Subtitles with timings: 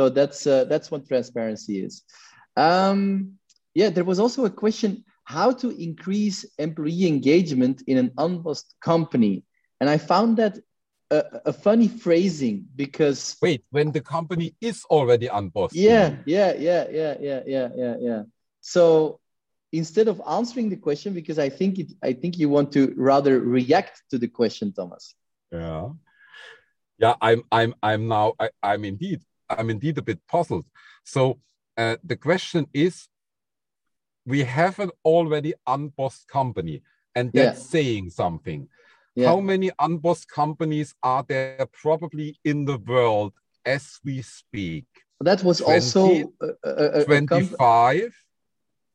[0.00, 2.04] So that's uh, that's what transparency is.
[2.56, 3.34] Um,
[3.74, 9.44] yeah, there was also a question how to increase employee engagement in an unbossed company,
[9.78, 10.58] and I found that
[11.10, 15.74] a, a, funny phrasing because wait, when the company is already unbossed.
[15.74, 18.22] Yeah, yeah, yeah, yeah, yeah, yeah, yeah, yeah.
[18.62, 19.20] So
[19.70, 23.38] instead of answering the question, because I think it, I think you want to rather
[23.38, 25.14] react to the question, Thomas.
[25.52, 25.90] Yeah,
[26.98, 27.16] yeah.
[27.20, 28.32] I'm, I'm, I'm now.
[28.40, 29.20] I, I'm indeed,
[29.50, 30.66] I'm indeed a bit puzzled.
[31.04, 31.40] So
[31.76, 33.08] uh, the question is,
[34.26, 36.82] we have an already unbossed company,
[37.14, 37.64] and that's yeah.
[37.64, 38.68] saying something.
[39.14, 39.28] Yeah.
[39.28, 43.32] How many unbossed companies are there probably in the world
[43.64, 44.86] as we speak?
[45.20, 48.14] That was 20, also a, a, a 25.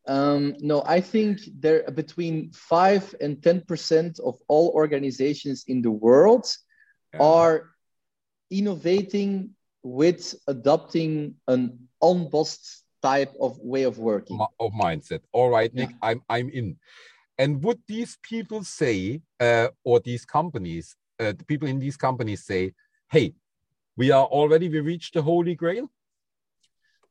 [0.07, 5.81] Um, no, I think there are between five and ten percent of all organizations in
[5.81, 6.45] the world
[7.13, 7.21] yeah.
[7.21, 7.71] are
[8.51, 9.54] innovating
[9.85, 15.21] with adopting an unbossed type of way of working of mindset.
[15.31, 15.97] All right, Nick, yeah.
[16.01, 16.77] I'm I'm in.
[17.37, 22.43] And would these people say, uh, or these companies, uh, the people in these companies
[22.43, 22.73] say,
[23.11, 23.35] "Hey,
[23.95, 25.91] we are already we reached the holy grail"?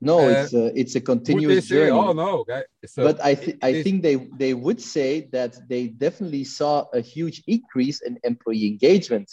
[0.00, 1.92] No, uh, it's a, it's a continuous say, journey.
[1.92, 2.44] Oh no,
[2.86, 7.00] so but I th- I think they they would say that they definitely saw a
[7.00, 9.30] huge increase in employee engagement.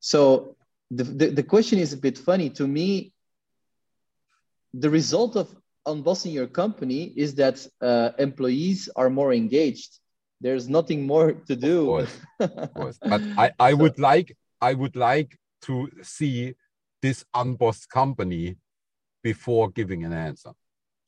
[0.00, 0.56] So
[0.94, 3.12] the, the, the question is a bit funny to me.
[4.74, 5.54] The result of
[5.86, 9.98] unbossing your company is that uh, employees are more engaged.
[10.40, 11.80] There's nothing more to do.
[11.80, 12.98] Of course, of course.
[13.00, 16.54] But I, I so, would like I would like to see
[17.00, 18.56] this unbossed company
[19.22, 20.52] before giving an answer.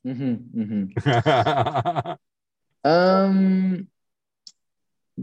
[0.07, 2.13] Mm-hmm, mm-hmm.
[2.89, 3.89] um,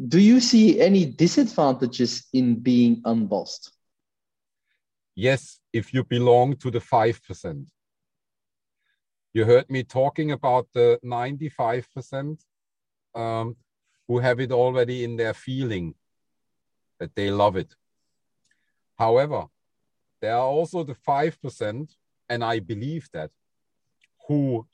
[0.07, 3.71] do you see any disadvantages in being unbossed?
[5.21, 7.67] Yes, if you belong to the 5%.
[9.33, 12.43] You heard me talking about the 95%
[13.13, 13.55] um,
[14.07, 15.93] who have it already in their feeling
[16.99, 17.71] that they love it.
[18.97, 19.45] However,
[20.21, 21.95] there are also the 5%
[22.29, 23.29] and I believe that,
[24.27, 24.65] who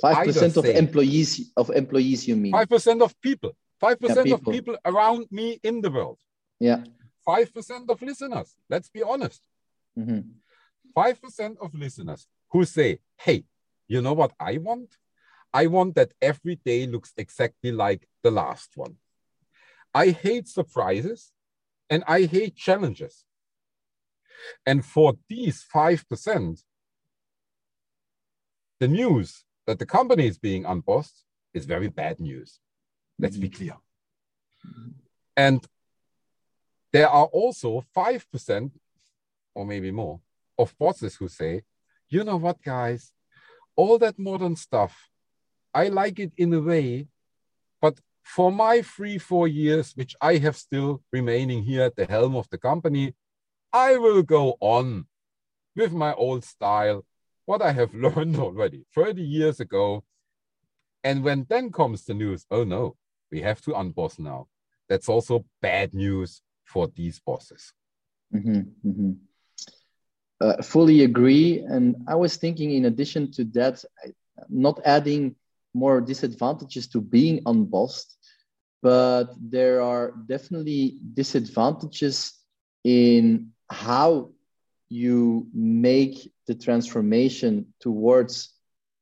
[0.00, 2.52] five percent of employees of employees you mean?
[2.52, 3.52] five percent of people.
[3.78, 6.18] five percent yeah, of people around me in the world.
[6.60, 6.80] Yeah
[7.28, 9.42] five percent of listeners let's be honest
[9.98, 10.20] mm-hmm.
[10.96, 13.44] 5% of listeners who say hey
[13.86, 14.90] you know what i want
[15.52, 18.94] i want that every day looks exactly like the last one
[19.94, 21.20] i hate surprises
[21.90, 23.24] and i hate challenges
[24.66, 26.62] and for these 5%,
[28.80, 31.24] the news that the company is being unbossed
[31.54, 32.60] is very bad news.
[33.18, 33.42] Let's mm-hmm.
[33.42, 33.76] be clear.
[34.66, 34.90] Mm-hmm.
[35.36, 35.66] And
[36.92, 38.70] there are also 5%,
[39.54, 40.20] or maybe more,
[40.58, 41.62] of bosses who say,
[42.08, 43.12] you know what, guys,
[43.76, 45.08] all that modern stuff,
[45.74, 47.08] I like it in a way,
[47.80, 52.36] but for my three, four years, which I have still remaining here at the helm
[52.36, 53.14] of the company,
[53.72, 55.06] I will go on
[55.76, 57.04] with my old style,
[57.44, 60.04] what I have learned already 30 years ago.
[61.04, 62.96] And when then comes the news, oh no,
[63.30, 64.48] we have to unboss now.
[64.88, 67.72] That's also bad news for these bosses.
[68.34, 69.12] Mm-hmm, mm-hmm.
[70.40, 71.60] Uh, fully agree.
[71.60, 73.84] And I was thinking, in addition to that,
[74.48, 75.34] not adding
[75.74, 78.16] more disadvantages to being unbossed,
[78.82, 82.38] but there are definitely disadvantages
[82.84, 84.30] in how
[84.88, 88.54] you make the transformation towards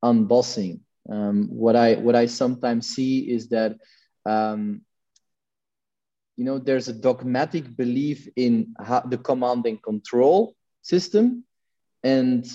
[0.03, 0.81] unbossing.
[1.09, 3.77] Um, what I what I sometimes see is that
[4.25, 4.83] um,
[6.36, 11.44] you know there's a dogmatic belief in how, the command and control system,
[12.02, 12.47] and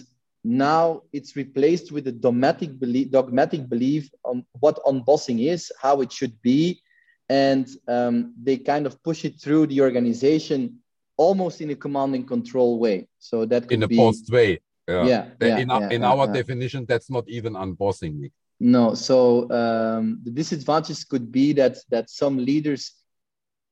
[0.43, 6.11] now it's replaced with a dogmatic belief, dogmatic belief on what unbossing is, how it
[6.11, 6.81] should be,
[7.29, 10.77] and um, they kind of push it through the organization
[11.17, 13.07] almost in a command and control way.
[13.19, 14.59] So that could in a be, post way.
[14.87, 15.05] Yeah.
[15.05, 18.31] yeah, yeah in, our, yeah, in our definition, that's not even unbossing.
[18.59, 18.93] No.
[18.93, 22.93] So um, the disadvantages could be that that some leaders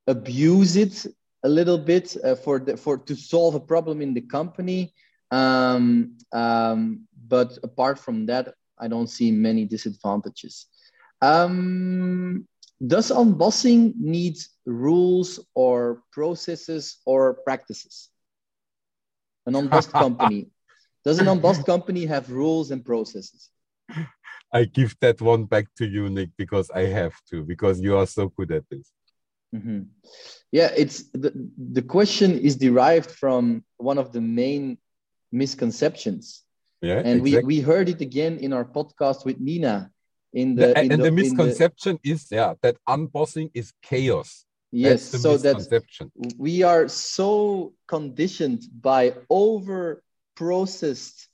[0.10, 1.06] abuse it
[1.44, 4.94] a little bit uh, for the, for to solve a problem in the company.
[5.32, 10.66] Um, um, but apart from that, I don't see many disadvantages.
[11.22, 12.48] Um,
[12.86, 18.10] does unbossing need rules or processes or practices?
[19.46, 20.50] An unbossed company.
[21.06, 23.50] Does an unbossed company have rules and processes?
[24.52, 28.08] I give that one back to you, Nick, because I have to, because you are
[28.08, 28.92] so good at this.
[29.56, 29.82] Mm-hmm.
[30.52, 34.78] Yeah, it's the, the question is derived from one of the main
[35.32, 36.44] misconceptions
[36.82, 37.42] Yeah, and exactly.
[37.42, 39.92] we, we heard it again in our podcast with Nina.
[40.34, 42.12] In the, the in and the, the misconception the...
[42.12, 44.46] is yeah that unbossing is chaos.
[44.72, 45.58] Yes, so that
[46.38, 50.04] we are so conditioned by over
[50.36, 51.28] processed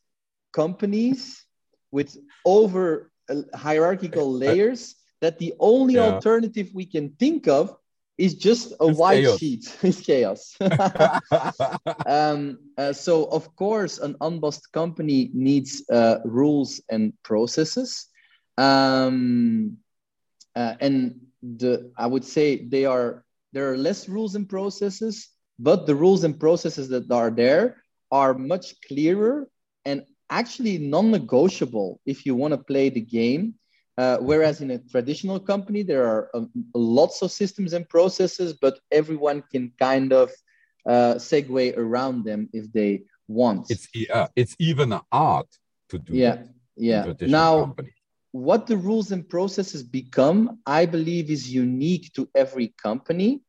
[0.54, 1.44] companies
[1.92, 3.12] with over
[3.54, 6.14] hierarchical layers that the only yeah.
[6.14, 7.76] alternative we can think of
[8.18, 9.40] is just a it's white chaos.
[9.40, 9.78] sheet.
[9.84, 10.56] it's chaos.
[12.06, 18.08] um, uh, so, of course, an unbossed company needs uh, rules and processes.
[18.58, 19.78] Um,
[20.56, 25.30] uh, and the I would say they are there are less rules and processes,
[25.60, 29.48] but the rules and processes that are there are much clearer
[29.84, 33.56] and actually non-negotiable if you want to play the game.
[33.98, 38.80] Uh, whereas in a traditional company, there are um, lots of systems and processes, but
[38.92, 40.32] everyone can kind of
[40.86, 43.72] uh, segue around them if they want.
[43.72, 45.48] It's uh, it's even an art
[45.90, 46.14] to do.
[46.14, 46.44] Yeah,
[46.76, 47.14] yeah.
[47.22, 47.94] Now, company.
[48.32, 53.42] what the rules and processes become, I believe, is unique to every company.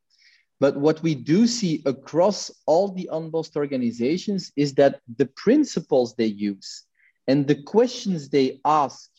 [0.58, 6.26] But what we do see across all the unbossed organizations is that the principles they
[6.26, 6.84] use
[7.28, 9.10] and the questions they ask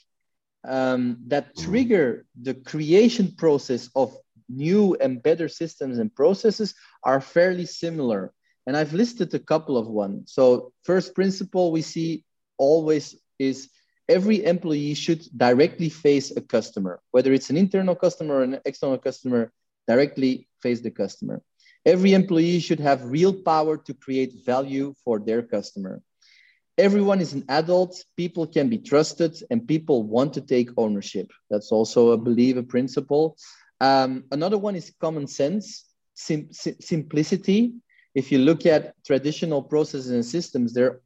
[0.68, 1.64] um, that mm.
[1.64, 4.16] trigger the creation process of
[4.50, 8.34] new and better systems and processes are fairly similar.
[8.66, 10.34] And I've listed a couple of ones.
[10.34, 12.26] So, first principle we see
[12.58, 13.70] always is
[14.10, 18.98] every employee should directly face a customer, whether it's an internal customer or an external
[18.98, 19.52] customer
[19.88, 21.42] directly face the customer.
[21.86, 26.02] Every employee should have real power to create value for their customer.
[26.78, 31.32] Everyone is an adult, people can be trusted, and people want to take ownership.
[31.50, 33.36] That's also, a believe, a principle.
[33.82, 37.74] Um, another one is common sense, sim- simplicity.
[38.14, 41.02] If you look at traditional processes and systems, they're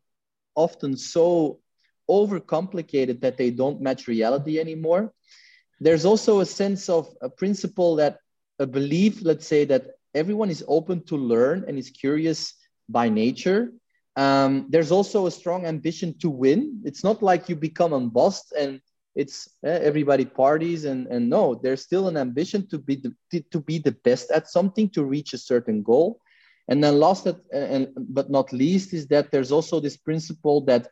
[0.55, 1.59] often so
[2.09, 5.13] overcomplicated that they don't match reality anymore.
[5.79, 8.17] There's also a sense of a principle that
[8.59, 12.53] a belief, let's say, that everyone is open to learn and is curious
[12.89, 13.71] by nature.
[14.21, 16.79] Um, there's also a strong ambition to win.
[16.85, 18.79] It's not like you become unbossed and
[19.15, 23.59] it's eh, everybody parties and, and no, there's still an ambition to be the, to
[23.59, 26.19] be the best at something to reach a certain goal.
[26.67, 30.87] And then last and but not least is that there's also this principle that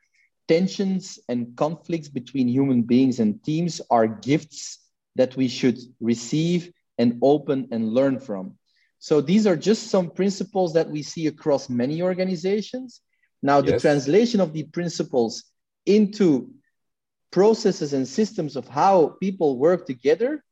[0.48, 4.80] tensions and conflicts between human beings and teams are gifts
[5.18, 8.58] that we should receive and open and learn from.
[8.98, 13.02] So these are just some principles that we see across many organizations.
[13.42, 13.82] Now, the yes.
[13.82, 15.44] translation of the principles
[15.86, 16.52] into
[17.32, 20.44] processes and systems of how people work together,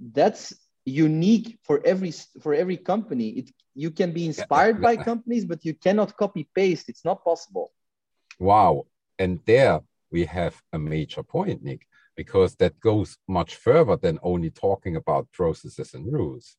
[0.00, 0.52] that's
[0.84, 3.28] unique for every for every company.
[3.28, 6.88] It you can be inspired by companies, but you cannot copy paste.
[6.88, 7.72] It's not possible.
[8.38, 8.86] Wow.
[9.18, 9.80] And there
[10.10, 15.30] we have a major point, Nick because that goes much further than only talking about
[15.32, 16.56] processes and rules.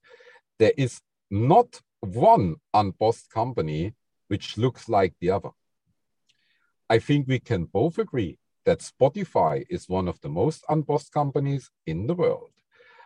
[0.60, 3.94] There is not one unbossed company
[4.28, 5.50] which looks like the other.
[6.89, 11.71] I think we can both agree that Spotify is one of the most unbossed companies
[11.85, 12.51] in the world.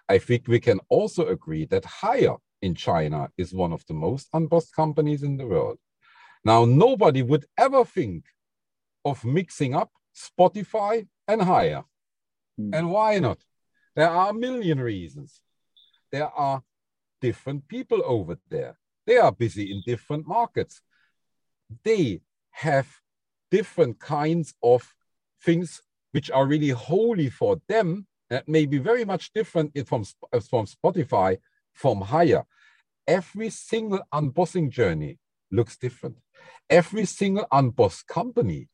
[0.07, 4.27] I think we can also agree that Haier in China is one of the most
[4.33, 5.77] unbossed companies in the world.
[6.43, 8.25] Now, nobody would ever think
[9.05, 11.83] of mixing up Spotify and Haier.
[12.59, 12.75] Mm.
[12.75, 13.39] And why not?
[13.95, 15.41] There are a million reasons.
[16.12, 16.63] There are
[17.21, 18.77] different people over there.
[19.05, 20.81] They are busy in different markets.
[21.83, 22.21] They
[22.51, 22.88] have
[23.51, 24.94] different kinds of
[25.41, 30.65] things which are really holy for them that may be very much different from, from
[30.65, 31.38] Spotify,
[31.74, 32.44] from Haier.
[33.08, 35.18] Every single unbossing journey
[35.51, 36.18] looks different.
[36.70, 38.68] Every single unbossed company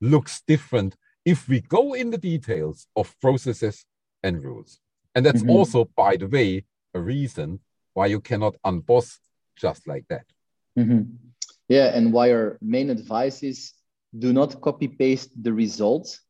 [0.00, 3.84] looks different if we go in the details of processes
[4.22, 4.80] and rules.
[5.14, 5.50] And that's mm-hmm.
[5.50, 7.60] also, by the way, a reason
[7.94, 9.18] why you cannot unboss
[9.56, 10.24] just like that.
[10.78, 11.02] Mm-hmm.
[11.68, 13.72] Yeah, and why our main advice is
[14.18, 16.20] do not copy paste the results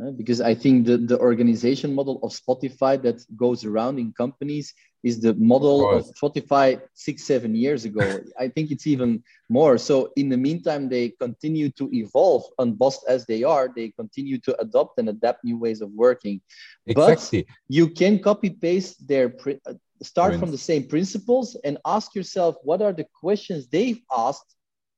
[0.00, 4.72] uh, because I think the, the organization model of Spotify that goes around in companies
[5.02, 8.20] is the model of, of Spotify six, seven years ago.
[8.38, 9.78] I think it's even more.
[9.78, 13.70] So in the meantime, they continue to evolve, unbossed as they are.
[13.74, 16.40] They continue to adopt and adapt new ways of working.
[16.86, 17.42] Exactly.
[17.42, 19.34] But you can copy paste their
[19.66, 24.54] uh, start from the same principles and ask yourself what are the questions they've asked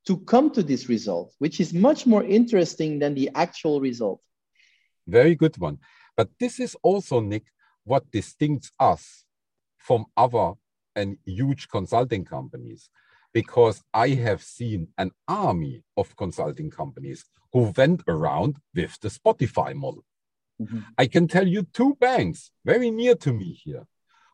[0.06, 4.20] to come to this result, which is much more interesting than the actual result.
[5.06, 5.78] Very good one.
[6.16, 7.44] But this is also, Nick,
[7.84, 9.24] what distincts us
[9.78, 10.52] from other
[10.96, 12.90] and huge consulting companies.
[13.32, 19.74] because I have seen an army of consulting companies who went around with the Spotify
[19.74, 20.04] model.
[20.60, 20.80] Mm-hmm.
[20.98, 23.86] I can tell you two banks very near to me here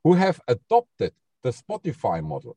[0.02, 2.56] who have adopted the Spotify model,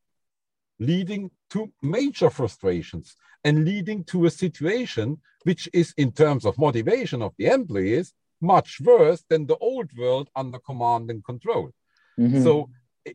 [0.79, 7.21] leading to major frustrations and leading to a situation which is, in terms of motivation
[7.21, 11.71] of the employees, much worse than the old world under command and control.
[12.19, 12.43] Mm-hmm.
[12.43, 12.69] So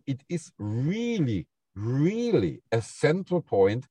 [0.07, 3.87] it is really, really a central point.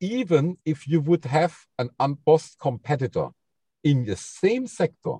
[0.00, 3.28] Even if you would have an unbossed competitor
[3.82, 5.16] in the same sector,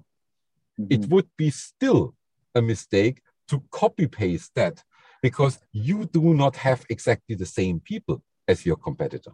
[0.79, 0.87] mm-hmm.
[0.91, 2.15] it would be still
[2.55, 4.83] a mistake to copy paste that
[5.23, 9.33] because you do not have exactly the same people as your competitor.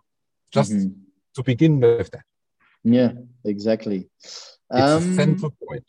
[0.50, 0.93] Just mm-hmm.
[1.35, 2.25] to begin with that.
[2.83, 3.12] Yeah,
[3.45, 4.09] exactly.
[4.23, 5.85] It's um, a central point.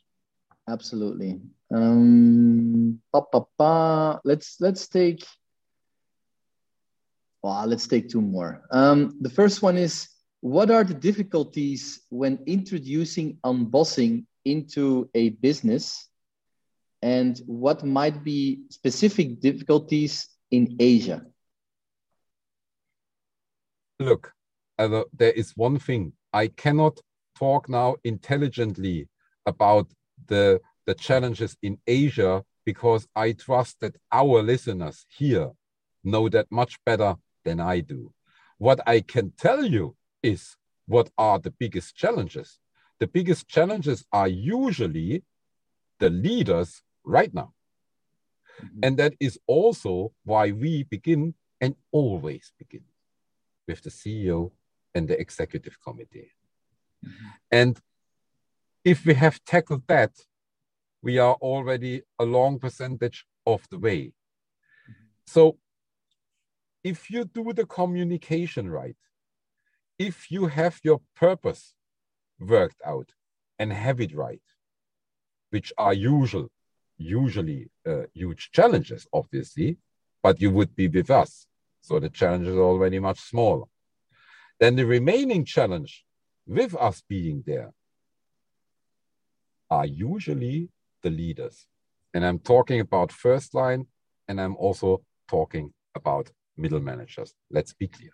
[0.67, 1.41] Absolutely.
[1.73, 4.19] Um, pa, pa, pa.
[4.23, 5.25] Let's let's take.
[7.43, 8.63] Well, let's take two more.
[8.71, 10.07] Um, the first one is:
[10.41, 16.07] What are the difficulties when introducing unbossing into a business,
[17.01, 21.25] and what might be specific difficulties in Asia?
[23.99, 24.33] Look,
[24.77, 26.99] uh, there is one thing I cannot
[27.37, 29.07] talk now intelligently
[29.45, 29.87] about
[30.27, 35.51] the the challenges in Asia because I trust that our listeners here
[36.03, 38.13] know that much better than I do.
[38.57, 42.59] What I can tell you is what are the biggest challenges.
[42.99, 45.23] The biggest challenges are usually
[45.99, 47.53] the leaders right now.
[48.61, 48.79] Mm-hmm.
[48.83, 52.83] And that is also why we begin and always begin
[53.67, 54.51] with the CEO
[54.93, 56.31] and the executive committee.
[57.05, 57.27] Mm-hmm.
[57.51, 57.79] And
[58.83, 60.11] if we have tackled that,
[61.01, 64.13] we are already a long percentage of the way.
[65.27, 65.57] So
[66.83, 68.95] if you do the communication right,
[69.97, 71.73] if you have your purpose
[72.39, 73.09] worked out
[73.57, 74.41] and have it right,
[75.49, 76.49] which are usual,
[76.97, 79.77] usually uh, huge challenges, obviously,
[80.23, 81.47] but you would be with us.
[81.81, 83.65] So the challenge is already much smaller.
[84.59, 86.05] Then the remaining challenge
[86.47, 87.71] with us being there
[89.69, 90.69] are usually
[91.01, 91.67] the leaders.
[92.13, 93.87] And I'm talking about first line,
[94.27, 97.33] and I'm also talking about middle managers.
[97.51, 98.11] Let's be clear.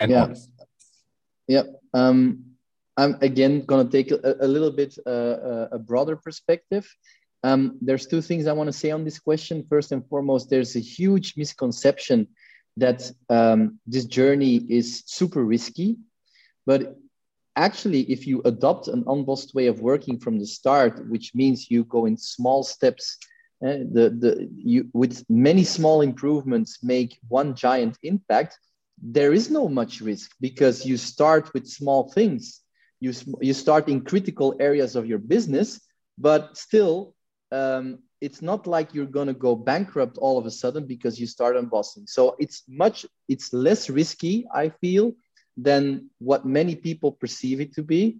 [0.00, 0.22] And yeah.
[0.22, 0.50] honest.
[1.46, 1.62] Yeah.
[1.92, 2.47] Um,
[2.98, 6.84] I'm again going to take a, a, little bit uh, a broader perspective.
[7.44, 9.64] Um, there's two things I want to say on this question.
[9.70, 12.26] First and foremost, there's a huge misconception
[12.76, 15.96] that um, this journey is super risky,
[16.66, 16.96] but
[17.54, 21.84] actually, if you adopt an unbossed way of working from the start, which means you
[21.84, 23.18] go in small steps,
[23.64, 28.58] uh, the, the, you, with many small improvements, make one giant impact,
[29.00, 32.62] there is no much risk because you start with small things.
[33.00, 35.80] You, you start in critical areas of your business,
[36.18, 37.14] but still,
[37.52, 41.26] um, it's not like you're going to go bankrupt all of a sudden because you
[41.26, 42.08] start unbossing.
[42.08, 45.12] So it's much, it's less risky, I feel,
[45.56, 48.18] than what many people perceive it to be.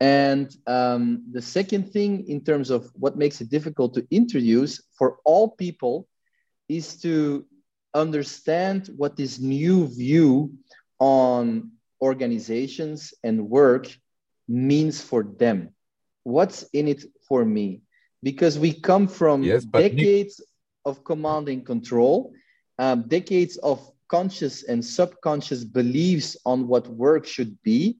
[0.00, 5.18] And um, the second thing, in terms of what makes it difficult to introduce for
[5.24, 6.08] all people,
[6.68, 7.46] is to
[7.94, 10.52] understand what this new view
[11.00, 13.88] on organizations and work
[14.48, 15.70] means for them.
[16.24, 17.82] What's in it for me?
[18.22, 20.42] Because we come from yes, decades
[20.84, 22.32] of command and control,
[22.78, 27.98] um, decades of conscious and subconscious beliefs on what work should be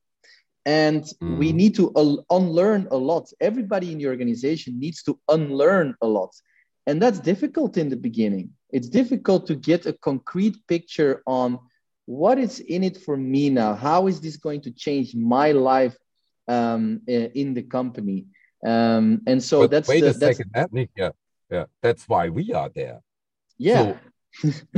[0.69, 1.39] and mm.
[1.39, 1.93] we need to
[2.31, 6.35] unlearn a lot everybody in the organization needs to unlearn a lot
[6.87, 11.59] and that's difficult in the beginning it's difficult to get a concrete picture on
[12.07, 15.97] what is in it for me now how is this going to change my life
[16.49, 18.27] um, in the company
[18.67, 21.11] um, and so but that's wait the, a that's, second that, yeah
[21.51, 23.01] yeah that's why we are there
[23.59, 23.99] yeah so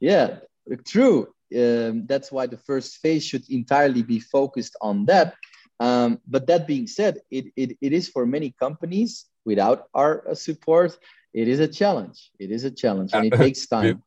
[0.00, 0.38] yeah,
[0.86, 1.28] true.
[1.54, 5.34] Um, that's why the first phase should entirely be focused on that.
[5.80, 10.34] Um, but that being said, it, it, it is for many companies without our uh,
[10.34, 10.96] support,
[11.34, 12.30] it is a challenge.
[12.38, 14.02] It is a challenge and it takes time.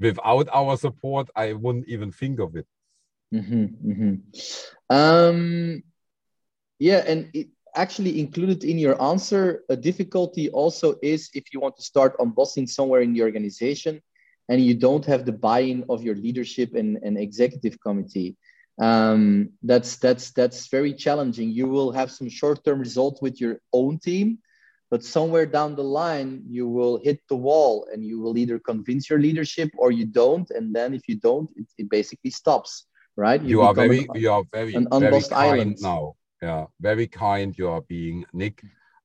[0.00, 2.66] Without our support, I wouldn't even think of it.
[3.32, 4.94] Mm-hmm, mm-hmm.
[4.94, 5.82] Um,
[6.78, 11.76] yeah, and it, actually included in your answer, a difficulty also is if you want
[11.76, 14.00] to start unbossing somewhere in the organization
[14.48, 18.36] and you don't have the buy-in of your leadership and, and executive committee.
[18.80, 21.50] Um, that's that's that's very challenging.
[21.50, 24.38] You will have some short-term results with your own team,
[24.90, 29.08] but somewhere down the line you will hit the wall and you will either convince
[29.08, 32.86] your leadership or you don't and then if you don't it, it basically stops
[33.16, 33.42] right?
[33.42, 35.78] You, you are very an, you are very an unbossed very island.
[35.80, 36.16] now.
[36.42, 38.62] Yeah very kind you are being nick.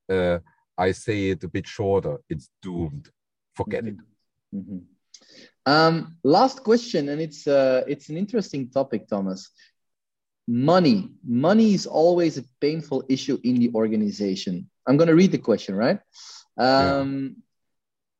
[0.09, 0.39] Uh,
[0.77, 2.17] i say it a bit shorter.
[2.29, 3.09] It's doomed.
[3.55, 3.99] Forget mm-hmm.
[3.99, 4.55] it.
[4.55, 4.79] Mm-hmm.
[5.65, 9.49] um, last question and it's uh, it's an interesting topic thomas.
[10.47, 11.09] Money.
[11.25, 14.69] Money is always a painful issue in the organization.
[14.87, 15.99] I'm going to read the question right?
[16.57, 17.35] Um,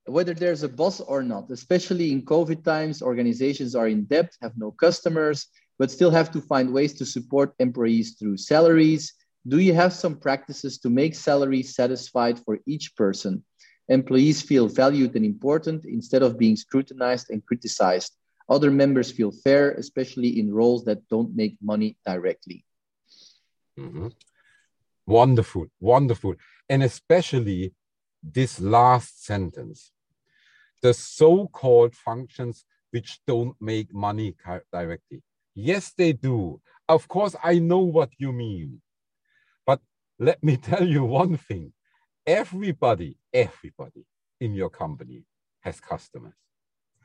[0.06, 0.12] yeah.
[0.15, 4.56] whether there's a boss or not especially in covid times organizations are in debt have
[4.56, 5.48] no customers
[5.79, 9.13] but still have to find ways to support employees through salaries
[9.48, 13.43] do you have some practices to make salaries satisfied for each person
[13.89, 18.17] employees feel valued and important instead of being scrutinized and criticized
[18.50, 22.63] other members feel fair, especially in roles that don't make money directly.
[23.77, 24.07] Mm-hmm.
[25.05, 26.36] Wonderful, wonderful.
[26.69, 27.74] And especially
[28.24, 29.91] this last sentence
[30.81, 34.36] the so called functions which don't make money
[34.72, 35.24] directly.
[35.59, 36.61] Yes, they do.
[36.87, 38.79] Of course, I know what you mean.
[39.65, 39.81] But
[40.19, 41.73] let me tell you one thing
[42.27, 44.05] everybody, everybody
[44.39, 45.23] in your company
[45.61, 46.35] has customers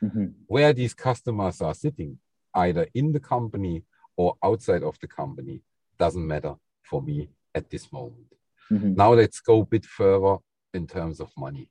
[0.02, 0.26] mm-hmm.
[0.46, 2.18] where these customers are sitting,
[2.54, 3.84] either in the company
[4.18, 5.62] or outside of the company,
[5.98, 8.34] doesn't matter for me at this moment.
[8.70, 8.94] Mm-hmm.
[8.96, 10.36] Now let's go a bit further
[10.74, 11.70] in terms of money.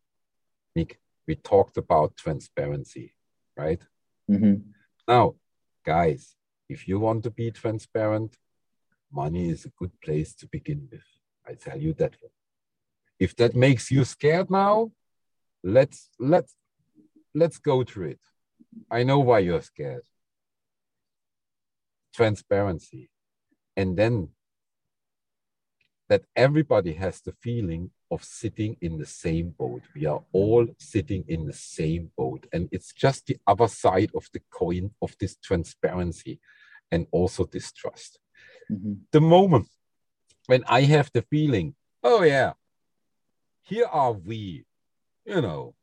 [0.75, 3.13] Nick, we talked about transparency,
[3.55, 3.81] right?
[4.29, 4.55] Mm-hmm.
[5.07, 5.35] Now,
[5.85, 6.35] guys,
[6.71, 8.37] if you want to be transparent,
[9.11, 11.07] money is a good place to begin with.
[11.47, 12.15] I tell you that.
[13.19, 14.91] If that makes you scared now,
[15.63, 16.55] let's let's
[17.35, 18.23] let's go through it.
[18.89, 20.05] I know why you're scared.
[22.15, 23.09] Transparency.
[23.77, 24.29] And then
[26.09, 29.83] that everybody has the feeling of sitting in the same boat.
[29.95, 32.47] We are all sitting in the same boat.
[32.51, 36.39] And it's just the other side of the coin of this transparency
[36.91, 38.19] and also distrust.
[38.71, 38.93] Mm-hmm.
[39.11, 39.67] The moment
[40.47, 42.53] when I have the feeling, oh, yeah,
[43.63, 44.65] here are we,
[45.25, 45.75] you know,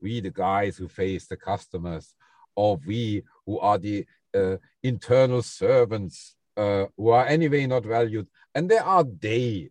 [0.00, 2.14] we the guys who face the customers,
[2.54, 8.28] or we who are the uh, internal servants uh, who are anyway not valued.
[8.54, 9.70] And there are they,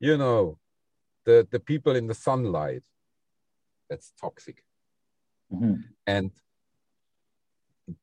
[0.00, 0.58] you know,
[1.24, 2.82] the, the people in the sunlight.
[3.88, 4.64] That's toxic.
[5.52, 5.74] Mm-hmm.
[6.06, 6.30] And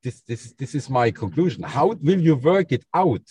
[0.04, 1.64] this, this, this is my conclusion.
[1.64, 3.26] How will you work it out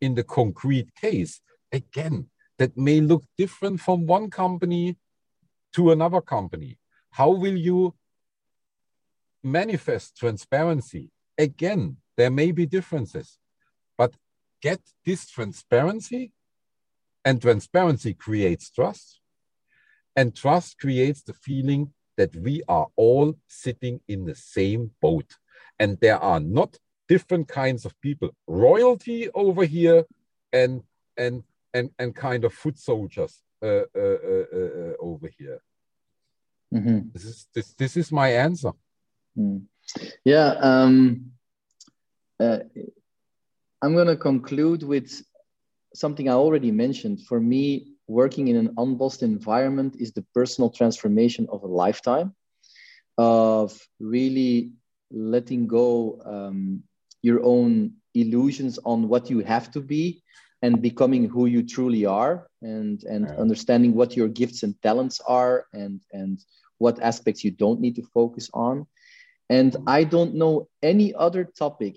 [0.00, 1.40] in the concrete case?
[1.72, 4.96] Again, that may look different from one company
[5.74, 6.78] to another company.
[7.10, 7.94] How will you
[9.42, 11.10] manifest transparency?
[11.36, 13.38] Again, there may be differences,
[13.96, 14.14] but
[14.60, 16.32] get this transparency,
[17.24, 19.20] and transparency creates trust,
[20.16, 25.36] and trust creates the feeling that we are all sitting in the same boat,
[25.78, 26.76] and there are not
[27.08, 30.04] different kinds of people royalty over here
[30.52, 30.82] and
[31.16, 31.42] and
[31.74, 35.60] and and kind of foot soldiers uh, uh, uh, uh, over here
[36.74, 37.08] Mm-hmm.
[37.12, 38.72] This is this this is my answer.
[39.36, 39.62] Mm.
[40.24, 41.32] Yeah, um,
[42.38, 42.58] uh,
[43.80, 45.10] I'm going to conclude with
[45.94, 47.22] something I already mentioned.
[47.22, 52.34] For me, working in an unbossed environment is the personal transformation of a lifetime
[53.16, 54.72] of really
[55.10, 56.82] letting go um,
[57.22, 60.22] your own illusions on what you have to be
[60.62, 63.38] and becoming who you truly are and and right.
[63.38, 66.38] understanding what your gifts and talents are and and
[66.78, 68.86] what aspects you don't need to focus on
[69.48, 71.96] and i don't know any other topic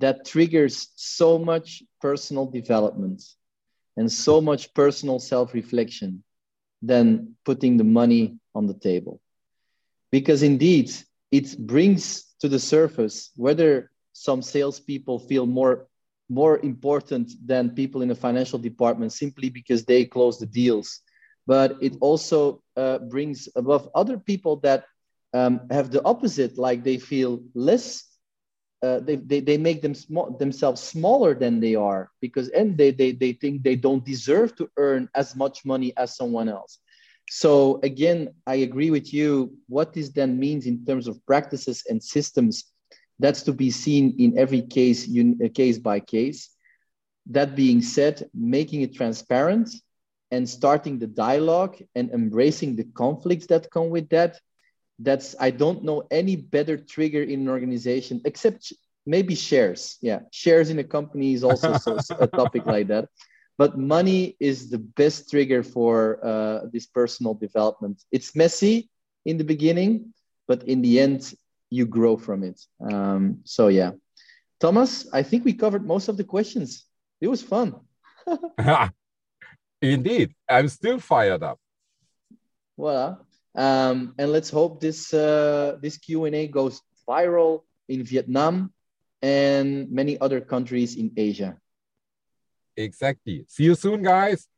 [0.00, 3.22] that triggers so much personal development
[3.96, 6.22] and so much personal self-reflection
[6.82, 9.20] than putting the money on the table
[10.10, 10.90] because indeed
[11.32, 15.88] it brings to the surface whether some salespeople feel more
[16.28, 21.00] more important than people in the financial department simply because they close the deals.
[21.46, 24.84] But it also uh, brings above other people that
[25.34, 28.04] um, have the opposite, like they feel less.
[28.82, 32.90] Uh, they, they, they make them sm- themselves smaller than they are because and they,
[32.90, 36.78] they, they think they don't deserve to earn as much money as someone else
[37.40, 39.28] so again i agree with you
[39.68, 42.72] what this then means in terms of practices and systems
[43.22, 46.50] that's to be seen in every case, uh, case by case.
[47.26, 49.70] That being said, making it transparent
[50.32, 54.40] and starting the dialogue and embracing the conflicts that come with that.
[54.98, 58.72] That's I don't know any better trigger in an organization except
[59.06, 59.98] maybe shares.
[60.00, 63.08] Yeah, shares in a company is also so, a topic like that.
[63.58, 68.02] But money is the best trigger for uh, this personal development.
[68.10, 68.90] It's messy
[69.24, 70.14] in the beginning,
[70.48, 71.34] but in the end,
[71.70, 72.60] you grow from it.
[72.80, 73.92] Um, so yeah,
[74.60, 76.86] Thomas, I think we covered most of the questions.
[77.20, 77.74] It was fun.
[79.82, 81.58] Indeed, I'm still fired up.
[82.76, 83.16] Voila.
[83.54, 88.72] Um, and let's hope this uh, this Q and A goes viral in Vietnam
[89.20, 91.58] and many other countries in Asia.
[92.76, 93.44] Exactly.
[93.48, 94.48] See you soon, guys.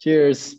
[0.00, 0.56] Cheers.